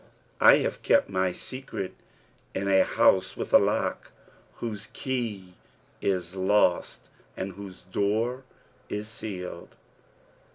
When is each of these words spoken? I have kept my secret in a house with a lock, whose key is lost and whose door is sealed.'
I 0.39 0.55
have 0.55 0.81
kept 0.81 1.09
my 1.11 1.31
secret 1.31 1.93
in 2.55 2.67
a 2.67 2.83
house 2.83 3.37
with 3.37 3.53
a 3.53 3.59
lock, 3.59 4.11
whose 4.55 4.87
key 4.93 5.57
is 6.01 6.33
lost 6.35 7.01
and 7.37 7.53
whose 7.53 7.83
door 7.83 8.43
is 8.89 9.07
sealed.' 9.07 9.75